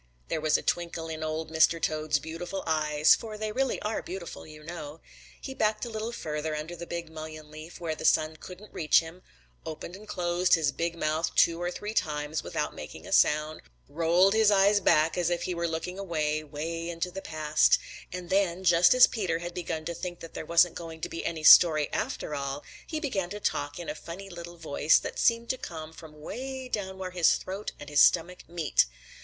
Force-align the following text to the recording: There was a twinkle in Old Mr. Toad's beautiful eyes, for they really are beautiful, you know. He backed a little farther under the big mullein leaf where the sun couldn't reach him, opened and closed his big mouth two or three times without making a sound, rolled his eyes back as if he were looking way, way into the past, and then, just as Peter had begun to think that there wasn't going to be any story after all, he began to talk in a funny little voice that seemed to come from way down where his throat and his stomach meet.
There 0.29 0.41
was 0.41 0.57
a 0.57 0.63
twinkle 0.63 1.09
in 1.09 1.21
Old 1.21 1.51
Mr. 1.51 1.79
Toad's 1.79 2.17
beautiful 2.17 2.63
eyes, 2.65 3.13
for 3.13 3.37
they 3.37 3.51
really 3.51 3.79
are 3.83 4.01
beautiful, 4.01 4.47
you 4.47 4.63
know. 4.63 4.99
He 5.39 5.53
backed 5.53 5.85
a 5.85 5.91
little 5.91 6.11
farther 6.11 6.55
under 6.55 6.75
the 6.75 6.87
big 6.87 7.11
mullein 7.11 7.51
leaf 7.51 7.79
where 7.79 7.93
the 7.93 8.03
sun 8.03 8.37
couldn't 8.37 8.73
reach 8.73 8.99
him, 9.01 9.21
opened 9.63 9.95
and 9.95 10.07
closed 10.07 10.55
his 10.55 10.71
big 10.71 10.95
mouth 10.95 11.35
two 11.35 11.61
or 11.61 11.69
three 11.69 11.93
times 11.93 12.41
without 12.41 12.73
making 12.73 13.05
a 13.05 13.11
sound, 13.11 13.61
rolled 13.87 14.33
his 14.33 14.49
eyes 14.49 14.79
back 14.79 15.19
as 15.19 15.29
if 15.29 15.43
he 15.43 15.53
were 15.53 15.67
looking 15.67 16.03
way, 16.07 16.43
way 16.43 16.89
into 16.89 17.11
the 17.11 17.21
past, 17.21 17.77
and 18.11 18.31
then, 18.31 18.63
just 18.63 18.95
as 18.95 19.05
Peter 19.05 19.37
had 19.37 19.53
begun 19.53 19.85
to 19.85 19.93
think 19.93 20.19
that 20.19 20.33
there 20.33 20.47
wasn't 20.47 20.73
going 20.73 20.99
to 20.99 21.09
be 21.09 21.23
any 21.23 21.43
story 21.43 21.93
after 21.93 22.33
all, 22.33 22.63
he 22.87 22.99
began 22.99 23.29
to 23.29 23.39
talk 23.39 23.77
in 23.77 23.87
a 23.87 23.93
funny 23.93 24.31
little 24.31 24.57
voice 24.57 24.97
that 24.97 25.19
seemed 25.19 25.47
to 25.47 25.59
come 25.59 25.93
from 25.93 26.19
way 26.19 26.67
down 26.67 26.97
where 26.97 27.11
his 27.11 27.35
throat 27.35 27.73
and 27.79 27.87
his 27.87 28.01
stomach 28.01 28.49
meet. 28.49 28.87